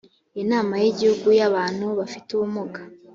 inama 0.41 0.73
y 0.83 0.85
igihugu 0.91 1.27
y 1.39 1.43
abantu 1.49 1.85
bafite 1.99 2.29
ubumuga 2.35 2.81